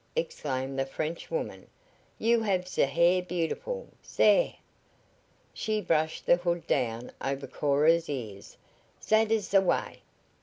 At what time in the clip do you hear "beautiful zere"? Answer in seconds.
3.21-4.55